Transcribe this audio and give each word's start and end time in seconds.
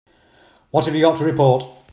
What 0.71 0.87
have 0.87 0.95
you 0.95 1.01
got 1.01 1.19
to 1.19 1.23
report? 1.25 1.67